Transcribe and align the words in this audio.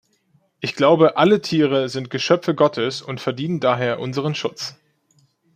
Ich 0.61 0.73
glaube, 0.73 1.15
alle 1.17 1.43
Tiere 1.43 1.87
sind 1.87 2.09
Geschöpfe 2.09 2.55
Gottes 2.55 3.03
und 3.03 3.21
verdienen 3.21 3.59
daher 3.59 3.99
unseren 3.99 4.33
Schutz. 4.33 4.75